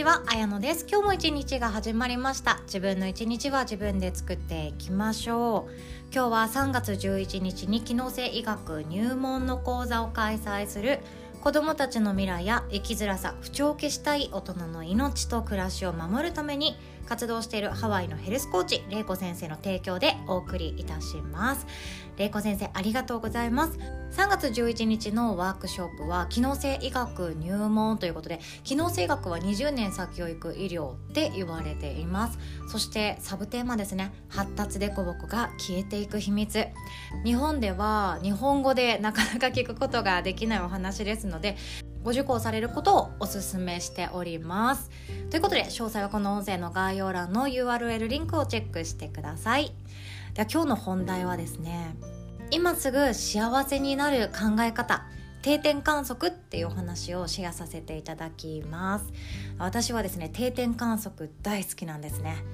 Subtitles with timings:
[0.00, 0.86] ちは、あやのです。
[0.90, 2.60] 今日も一日が始まりました。
[2.64, 5.72] 自分の一日は自分で作っていきましょう。
[6.10, 11.00] 今日は3月11日に機能性医学入門の講座を開催する
[11.42, 16.76] 子どもたちの未来や生きづらさ不調を消したい大人の命と暮らしを守るために
[17.10, 21.66] 活動しているハワイのヘルスコーチ玲子先生の提供でお送りいたします。
[22.16, 23.76] 玲子先生ありがとうございます。
[24.12, 32.38] 3月11日のワークショップは機能性医学入門ということで機能性医学は20年先を行く医療って言われています。
[32.68, 34.12] そしてサブテーマですね。
[34.28, 36.64] 発達でこぼこが消えていく秘密。
[37.24, 41.56] 日本では日本語でなかなか聞くことができないお話ですので
[42.02, 44.90] ご受講されることをお勧めしております。
[45.30, 49.72] ということで詳細はこの音声の概要欄の URL リンクをチェックしてください。
[50.34, 51.94] では今日の本題はですね
[52.50, 55.04] 今すぐ幸せになる考え方
[55.42, 59.06] 定点観測っていうお話をシェアさせていただきます。
[59.58, 62.44] 私はですね定点観測大好きなんですね。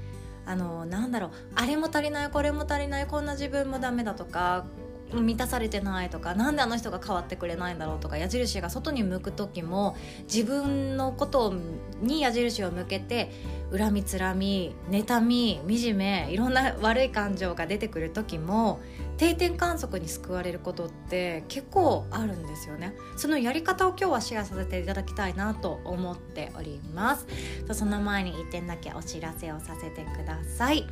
[0.46, 4.64] あのなんだろうあれも足りないこれも足りないこんな自分もダメだとか
[5.12, 11.54] 満たされてないとか何であの人が変わってくれないんだろうとか矢印が外に向く時も自分のこと
[12.00, 13.30] に矢印を向けて
[13.76, 18.80] 恨みつらみ妬み惨めいろんな悪い感情が出てくる時も
[19.16, 22.94] 定点観測に救われることって結構あるんですよね。
[23.16, 27.26] そのやり方を今日はシェアさせていただきたいなと思っております。
[27.72, 30.86] その前に1点だけお知らせをさせてください。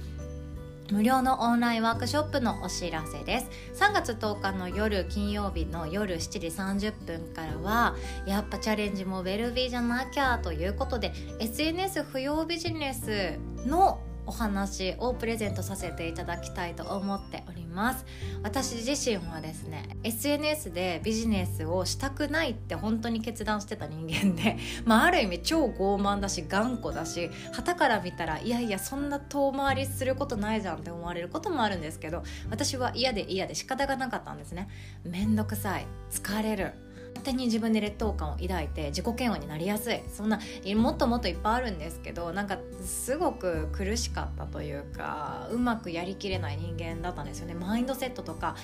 [0.91, 3.83] 無料のオンラインワークショップのお知らせです。
[3.83, 18.05] 3月10日の夜金曜日の夜7時30分からはやっぱチャレンジもウェルビーじゃなきゃということで SNS 不要ビジネスのお話をプレゼントさせていただきたいと思っております。
[18.43, 34.69] 私自身はですね SNS でビジネスをしたくないって本当に決断してた人間で、 まあ、ある意味超傲慢だし頑固だし旗から見たらいやいやそんな遠回りすることないじゃんって思われることもあるんですけど私は嫌で嫌で仕方がなかったんですね。
[35.05, 35.87] めんどくさい。
[36.11, 36.84] 疲れる。
[37.25, 40.01] 手に自分で劣等感を抱いて自己嫌悪になりやすい。
[40.13, 40.39] そんな
[40.77, 47.55] もっともっといっぱいあるんですけどなんかすごく苦しかったというかうまくやりきれない人間だったんですよね。
[47.55, 48.55] マインドセットとか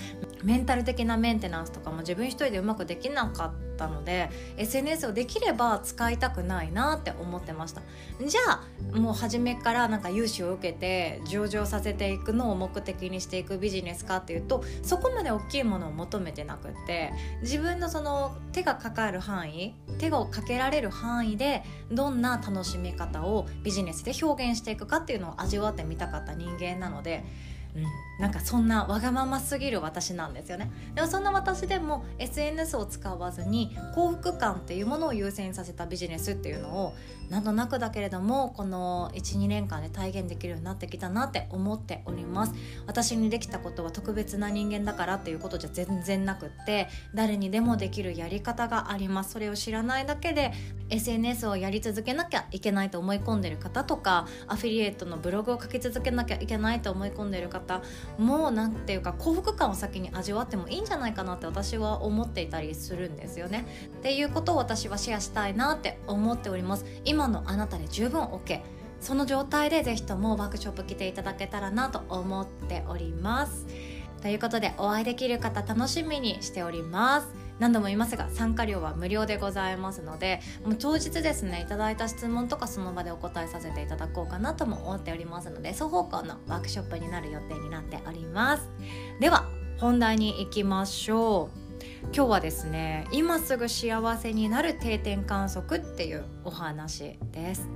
[0.43, 7.81] メンタル的なメンテナンスとかも自分一人でうまくできなかったたので SNS をできれば使いたくないなって思ってました。
[8.23, 8.41] じゃ
[8.93, 27.23] あもう初めからなんか融資を受けて上場させていくのを目的にしていくビジネスかっていうとそこまで大きいものを求めてなくって自分のその手がかかる範囲手がかけられる範囲でどんな楽しみ方をビジネスで表現していくかっていうのを味わってみたかった人間なので
[27.75, 27.85] うん、
[28.19, 30.71] なんかそんなわがまますぎる私なんですよね。
[30.93, 36.93] でもそんな私でも SNS を使わずに幸福感っていうものを優先させたビジネスっていうのを
[37.31, 42.53] なんとなくだけれどもこの12年間で体現できるようになってきたなって思っております
[42.85, 50.51] 私にできたことは特別な人間だからっていうことじゃ全然なくって誰にでもできるやり方がありますそれを知らないだけで
[50.89, 57.81] SNS をやり続けなきゃいけないと思い込んでる方とかアフィリエイトのブログを書き続けなきゃいけないと思い込んでる方方
[58.17, 63.65] も何ていうか幸福感を先に味わってもいいんじゃないかなって私は思っていたりするんですよね。
[63.99, 66.85] っていうことを私はシェアしたいなって思っております。
[67.21, 68.61] 今のあなたで十分 OK
[68.99, 73.67] その状態でぜひともワークショップ来ていただけたらなと思っております。
[74.23, 77.27] ということでお会いできる方楽しみにしております。
[77.59, 88.67] 何度も言いますが参加料は無料でございますのでもう当日ですねいただいた質問とかその場でお答えさせていただこうかなとも思っておりますので双方向のワークショップになる予定になっております
[89.19, 91.60] では本題に行きましょう
[92.13, 97.67] 今日はですね今すぐ幸せになる定点観測っていうお話です。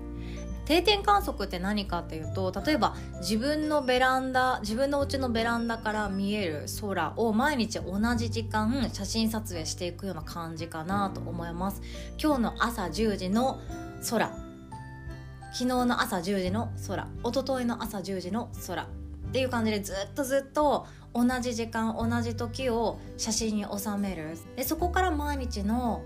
[0.66, 11.82] 定点観測って何かっていうと例えば自分のベランダ自分の家のベランダから見える空を毎日同じ時間写真撮影していくような感じかなと思います。
[12.22, 13.60] 今日の朝10時の
[14.10, 14.28] 空。
[15.54, 17.08] 昨日の朝10時の空。
[17.24, 18.84] 一昨日の朝10時の空。
[18.84, 18.88] っ
[19.32, 24.38] ていう感じでずっとずっと同じ時間同じ時を写真に収める。
[24.58, 26.04] でそこから毎日の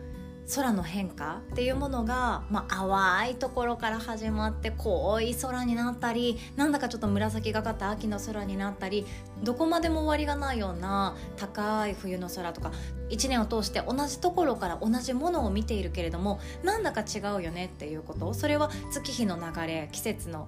[0.55, 2.87] 空の変化っていうものが、まあ、
[3.19, 9.05] 淡いところから始まって濃い空になったりなんだかちょっと紫がかった秋の空になったり
[9.43, 12.71] どこまでも終わりがないような高い冬の空とか
[13.11, 18.33] 1年を通して同じところから同じものを見ているけれどもなんだか違うよねっていうこと。
[18.33, 20.47] それは月日の流れ季節の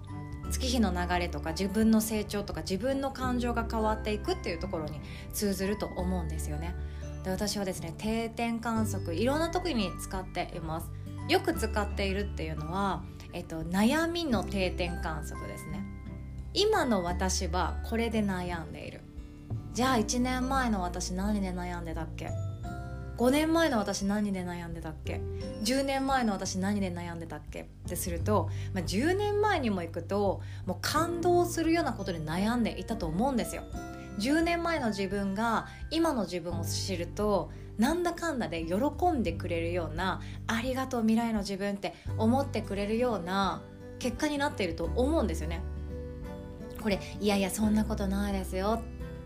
[0.51, 4.99] 月日の流れとか自分の成長とか自分の感情が変わっていくっていうところに
[5.33, 6.75] 通ずると思うんですよね。
[7.23, 10.91] で私はですね定点観測いろんな時に使っています。
[11.27, 15.83] よく使っているっていうのは、えっと、悩みの定点観測ですね。
[16.53, 19.01] 今の私はこれで悩んでいる。
[19.73, 22.29] じゃあ1年前の私何で悩んでたっけ？
[23.21, 25.21] 5年前の私何で悩んでたっけ
[25.61, 27.61] ？10年前の私何で悩んでたっけ？
[27.61, 33.61] ってすると、まあ、10年前にも行くともう感動するようなことで悩んでいたと思うんですよ。
[34.17, 38.75] 10年前の自分が今の自分を知るとなんだかんだで喜
[39.11, 43.61] んでくれるようなありがとう未来の自分って思ってくれるような
[43.99, 45.61] 結果になっていると思うんですよね。
[46.81, 48.81] これいやいやそんなことないですよ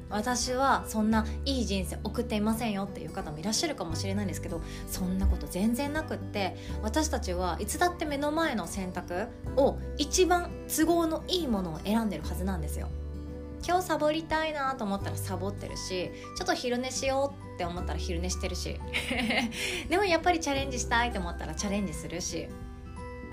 [0.10, 12.88] 私はそんないい人生送っていませんよっていう方もいらっしゃるかもしれないんですけどそんなこと全然なくって私たちはいつだって目の前の選択を一番都合のいいものを選んでるはずなんですよ。
[13.68, 18.80] 今日サボりたいなと思ったらサボってるしちょっと昼寝しようって思ったら昼寝してるし
[19.90, 22.48] でもやっぱりチャレンジしたいと思ったらチャレンジするし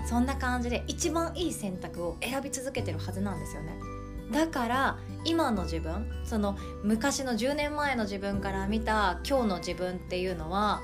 [0.07, 3.92] そんな感じで一番いい選択を選び続けてるはずなんですよね。
[4.31, 10.81] だから今の自分その昔の10年前の自分から見た今日の自分っていうのは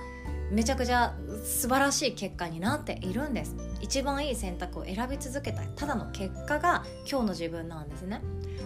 [0.51, 3.55] めちゃくちゃ素晴らしい結果になっているんです。
[3.81, 8.21] 一番いい選択を選び続けたただの結果が今日の自分なんですね。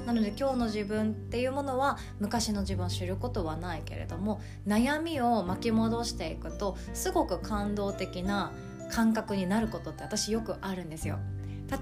[0.05, 8.51] なので今日の自分っていうものは昔の自分を知ることはないけれども悩みを巻き戻していくとすごく感動的な
[8.91, 11.19] 感覚になることって私よくあるんですよ。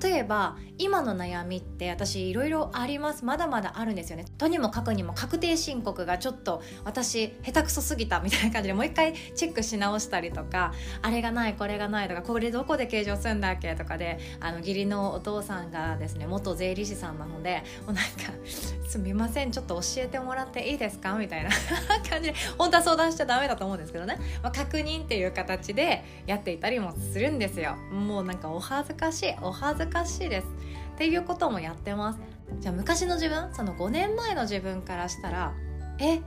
[0.01, 3.25] 例えば今の悩みって私いろいろあります。
[3.25, 4.25] まだまだあるんですよね。
[4.38, 18.33] とにもかくにも確定申告がちょっと私下手くそすぎたみたいな感じでもう一回チェックし直したりとかあれがないこれがないとかこれどこで計上するんだっけとかであの義理のお父さんがですね元税理士さんなのでもうなんか
[18.87, 21.49] 「すみませんちょっと教えてもらっていいですか?」みたいな
[22.09, 27.75] 感じで本当は相談しちゃダメだと思うんですけどね、まあ、確認っていう形でやっていたりもするんですよ。
[27.91, 30.48] もうなんかお恥ずかしいお恥ずかしいです。
[30.95, 32.19] っていうこともやってます。
[32.60, 35.54] じゃあ昔の自分その5年前の自分からしたら
[36.00, 36.22] え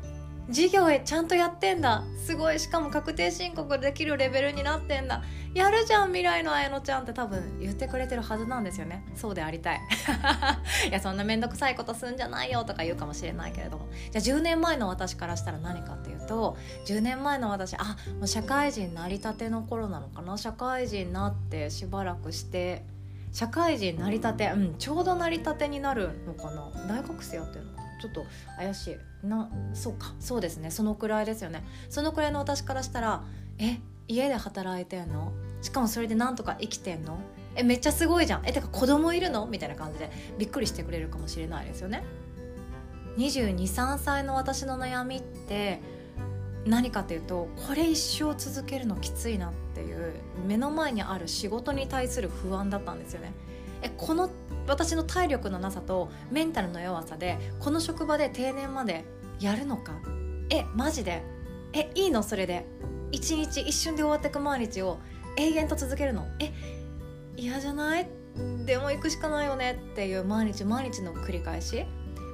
[0.48, 2.02] 授業へちゃんとやってんだ。
[2.18, 5.22] すごいしかも確定申告できるレベルになってんだ。
[5.54, 9.04] やるじゃん未来の綾乃ちゃんって多分言ってくれてるはずなんですよね。
[9.14, 9.80] そうでありたい。
[10.90, 13.88] いやそんな面倒くさいことすんじゃないよとか言うかもしれないけれども。
[14.10, 20.36] じゃあ10年前の私からしたら何かっていうと10年前の私あもう社会人なりたての頃なのかな。
[20.36, 22.84] 社会人になってしばらくして
[23.34, 26.70] 社会人なりたて、うん、ちょうどなりたてになるのかな。
[26.86, 28.00] 大学生やってるのかな。
[28.00, 28.24] ちょっと
[28.56, 29.26] 怪しい。
[29.26, 30.14] なそうか。
[30.20, 30.70] そうですね。
[30.70, 31.64] そのくらいですよね。
[31.90, 33.24] そのくらいの私からしたら
[33.58, 35.32] え家で働いてんの？
[35.62, 37.18] しかもそれでなんとか生きてんの？
[37.56, 38.46] えめっちゃすごいじゃん。
[38.46, 39.46] えてか子供いるの？
[39.46, 42.04] みたいな感じでびっくりしてくれるかもしれないですよね。
[43.18, 45.80] 223歳の私の悩みって
[46.66, 49.63] 何かっていうとこれ一生続けるのきついなって
[50.46, 53.32] 目の前にある仕事に対する不安だったんですよね。
[53.82, 54.30] えこの
[54.66, 59.04] 私の体力のなさとメンタルの弱さでこの職場で定年まで
[59.40, 59.92] やるのか？
[60.50, 61.22] えマジで？
[61.72, 62.22] えいいの？
[62.22, 62.66] それで。
[63.12, 64.98] 一日一瞬で終わってく毎日を
[65.36, 66.26] 永遠と続けるの？
[66.40, 66.52] え
[67.36, 68.08] 嫌じゃない？
[68.64, 69.80] でも行くしかないよね？
[69.92, 71.84] っていう毎日毎日の繰り返し。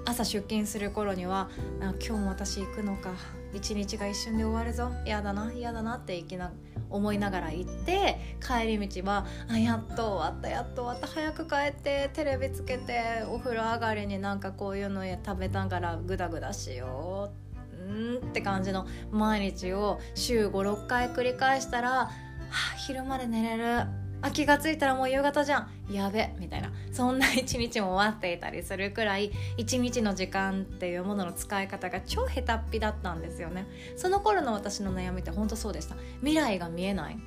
[0.07, 1.51] 朝出勤する頃には
[1.81, 3.11] 今日も私行くのか。
[3.53, 4.91] 一日が一瞬で終わるぞ。
[5.05, 6.53] 嫌だな嫌だなっていきな
[6.91, 11.07] 思いながら行って帰り道はあやっと終わったやっと終わった。
[11.07, 17.51] 早く帰ってテレビつけてお風呂上がりになんかこういうの食べながらグダグダしよう
[17.91, 24.10] うんって感じの毎日を週56回繰り返したら、はあ、昼まで寝れる。
[24.23, 25.71] あ気が付いたらもう夕方じゃん。
[25.91, 26.71] やべみたいな。
[26.93, 33.67] そんな一日も終わっていたりするくらい一日の時間っていうものの使い方が超下手っぴだったんですよね。
[33.97, 35.97] その頃の私の悩みって本当そうでした。
[36.21, 37.19] 未来が見えない。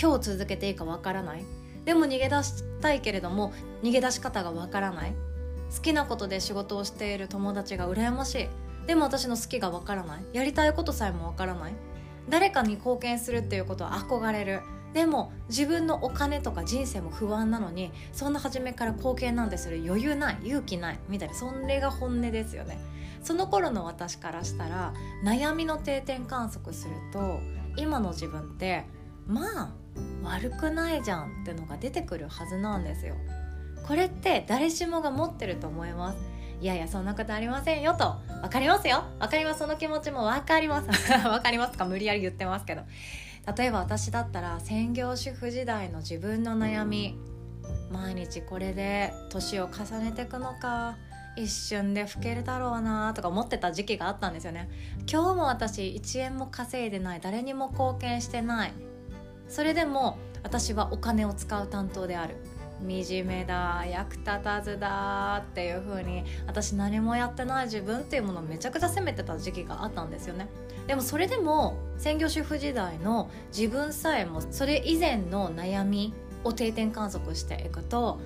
[0.00, 1.44] 今日続けていいかわからない。
[1.84, 3.52] でも逃げ出したいけれども
[3.82, 5.12] 逃げ出し方がわからない。
[5.74, 8.48] 好きなことで仕事をしている友達が羨ましい。
[8.86, 10.24] でも私の好きがわからない。
[10.32, 11.72] やりたいことさえもわからない。
[12.28, 14.60] 誰かに貢献するっていうことは憧れる。
[14.92, 22.78] でも自分のお金とか人生も不安なのにそんな初めから貢献なんてする余裕ない勇気ないみたいなそれが本音ですよね。
[23.22, 27.38] その頃の私からしたら悩みの定点観測すると
[27.76, 28.84] 今の自分って
[29.26, 29.72] まあ
[30.24, 33.14] 悪くないじゃんってのが出てくるはずなんですよ。
[33.86, 36.18] これって誰しもが持ってると思います。
[36.60, 38.16] いやいやそんなことありませんよと。
[38.42, 39.04] 分かりますよ。
[39.18, 39.60] 分かります。
[39.60, 40.88] その気持ちも分かります。
[41.22, 41.84] 分かりますか？
[41.84, 42.82] 無理やり言ってますけど。
[43.56, 47.18] 例えば私だったら専業主婦時代の自分の悩み
[47.90, 50.96] 毎日これで年を重ねていくのか
[51.36, 54.68] 一瞬で老けるだろうなとか思ってた時期があったんですよね。
[55.10, 58.72] 今日も私1円も稼いでない誰にも貢献してない。
[59.48, 62.36] それでも私はお金を使う担当である
[62.80, 70.48] 惨めだ役立たずだっていう風に私何もやってない自分っていうものをめちゃくちゃ責めてた時期があったんですよね。
[70.86, 78.18] でもそれでも専業主婦時代の自分さえもそれ以前の悩みを定点観測していくと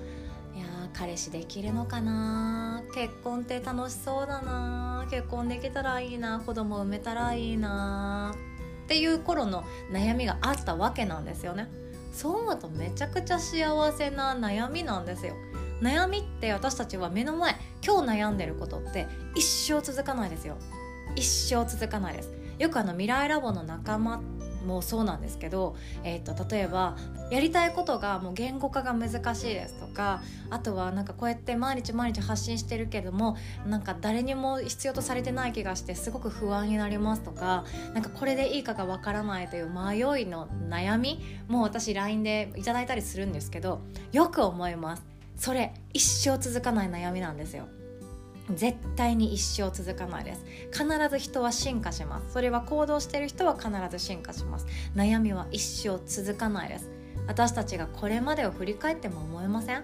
[0.55, 8.33] いや彼氏できるのかな結婚って楽しそうだな結婚できたらいいな子供産めたらいいな
[8.85, 11.67] っていう頃の悩みがあったわけなんですよね。
[12.15, 15.33] そう思うとめちゃくちゃ幸せな悩みなんですよ。
[15.81, 19.05] 悩みって私たちは目の前今日悩んでることって
[19.35, 20.55] 一生続かないですよ。
[21.17, 22.31] 一生続かないです。
[22.57, 24.21] よくあの未来ラボの仲間
[24.65, 26.97] もそうなんですけど、えーと、例えば
[27.31, 43.81] やりたいことがもう言語化が難しいですとかあとはなんかこうやって毎日毎日発信してるけどもなんか誰にも必要とされてない気がしてすごく不安になりますとかなんかこれでいいかがわからないという迷いの悩みもう私 LINE でいただいたりするんですけど
[44.11, 45.05] よく思います。
[45.37, 47.67] それ一生続かない悩みなんですよ。
[48.53, 50.45] 絶対に一生続かないです。
[50.71, 52.31] 必ず人は進化します。
[52.31, 54.67] それは行動してる人は必ず進化します。
[54.95, 56.89] 悩みは一生続かないです。
[57.27, 59.83] 私たちがこれまでを振り返っても思えません。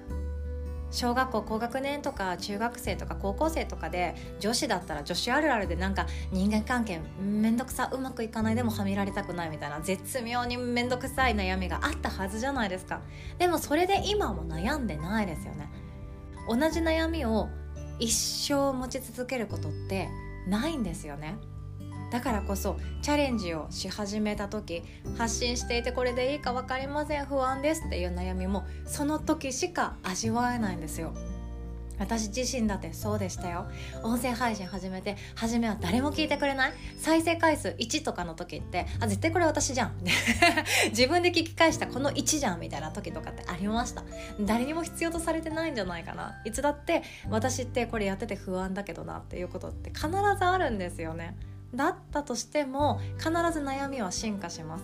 [0.92, 13.02] 小学校高学年とか中学生とか高校生とかで女子だったら女子あるあるでなんか人間関係めんどくさうまくいかないでもはみられたくないみたいな絶妙にめんどくさい悩みがあったはずじゃないですか。
[13.40, 15.70] でもそれで今も悩んでないですよね。
[16.50, 17.48] 同じ悩みを
[18.02, 20.10] 一生持ち続けることって
[20.48, 21.38] ないんですよね。
[22.12, 24.84] だからこそチャレンジをし始めた時
[25.18, 31.14] 発信していてこれでいいか分かりません不安ですっていう悩みもその時しか味わえないんですよ。
[32.00, 33.66] 私自身だってそうでしたよ。
[34.04, 36.74] 音声配信始めて初めは誰も聞いてくれない。
[36.98, 39.94] 再生回数1とかの時ってあ絶対これ私じゃん。
[40.90, 44.04] 自分で聞き返したこの1じゃんみたいな時とかってありました。
[44.42, 46.42] 誰にも必要とされてないんじゃないかな。
[46.46, 51.36] いつだって私ってこれやってて不安だけどなっていうことって必ずあるんですよね。
[51.74, 54.84] だったとしても必ず悩みは進化します。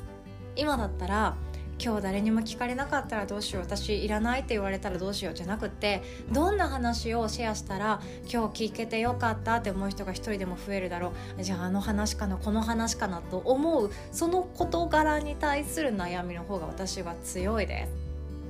[0.55, 1.35] 今だったら
[1.79, 18.07] 今日誰にも聞かれなかったらどうしよう私いらないって言われたらどうしようじゃなくてどんな話をシェアしたら今日聞けてよかったって思う人が一人でも増えるだろうじゃああの話かなこの話かなと思うその事柄に対する悩みの方が私は強いです。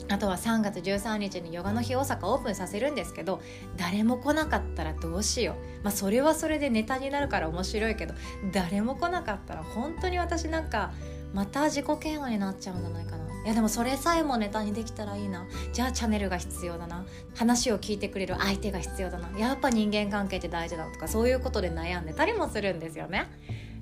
[0.10, 3.42] あとは3月13日にヨガの日大阪オープンさせるんですけど
[3.76, 8.14] 誰も来なかったらどうしようまあそれはそれでネタになるから面白いけど
[8.54, 10.92] 誰も来なかったら本当に私なんか
[11.38, 13.24] また自己嫌悪になっちゃうんじゃないかな。
[13.46, 15.46] いやでもそれさえもネタにできたらいいな。
[15.72, 17.06] じゃあチャンネルが必要だな。
[17.36, 19.30] 話を聞いてくれる相手が必要だな。
[19.38, 23.28] やっぱ人間関係って大事だとかそういうことで悩んでたりもするんですよね。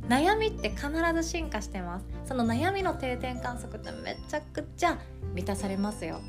[0.09, 2.05] 悩みって必ず進化してます。
[2.25, 4.99] その悩みの定点観測ってめちゃくちゃ
[5.33, 6.19] 満たされますよ。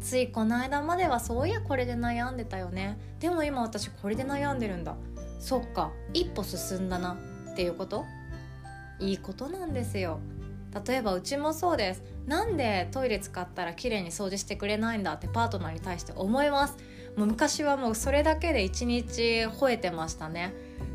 [0.00, 2.96] ついこの間まではそういやこれで悩んでたよね。
[3.20, 4.96] でも今私これで悩んでるんだ。
[5.38, 7.18] そっか一歩進んだな
[7.52, 8.06] っていうこと？
[8.98, 10.18] いいことなんですよ。
[10.86, 12.02] 例えばうちもそうです。
[12.26, 16.76] なんでトイレ使ったら綺麗に掃除してくれないんだってパートナーに対して思います。
[17.16, 20.52] もう昔はもうそれだけで一日吠えてましたね。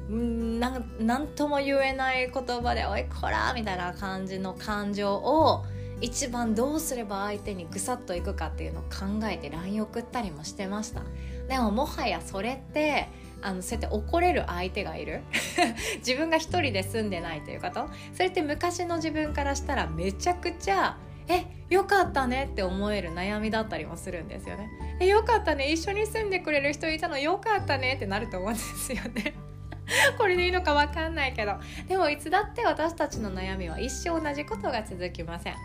[0.10, 5.64] んなんとも言えない言葉で「おいこら!」みたいな感じの感情を
[6.02, 11.02] 一番どうすれば相手にぐさっといくかっていうのを考えて LINE 送ったりもしてました。
[11.48, 13.08] でももはやそれって
[13.42, 15.22] あのそうやって怒れる相手がいる。
[16.00, 17.90] 自分が一人で住んでないということ。
[18.14, 24.70] それって昔の自分からしたらめちゃくちゃえよかったねって思える悩みだったりもするんですよね。
[25.00, 25.72] えよかったね。
[25.72, 29.34] 一緒に住んでくれる人いたのよかったねってなると思うんですよね。
[30.18, 31.54] これでいいのか分かんないけど。
[31.88, 35.56] でもいつだって私たちの悩みは一生同じことが続きません。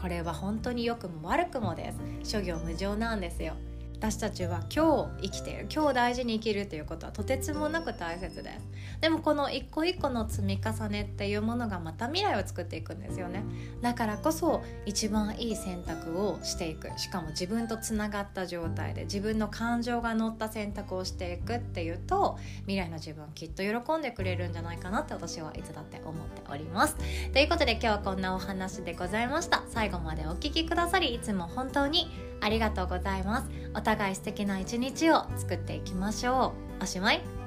[0.00, 2.30] これは本当に良くも悪くもです。
[2.32, 3.54] 諸行無常なんですよ。
[4.02, 8.68] 私たちは今日生きている今日大事に生きるということはとてつもなく大切です。
[9.00, 13.44] でもこの一個一個の積み重ねっていうものがまた未来を作っていくんですよね。
[13.80, 16.90] だからこそ一番いい選択をしていく。
[16.98, 26.96] しかも自分とつながった状態で自分の感情が乗った選択をしていくっていうと未来の自分きっと喜んでくれるんじゃないかなって私はいつだって思っております。
[27.32, 29.62] ということで今日はこんなお話でございました。
[29.68, 33.48] 最後までお聴きくださりいつも本当にありがとうございます。
[33.74, 36.82] お互い素敵な一日を作っていきましょう。
[36.82, 37.41] おしまい。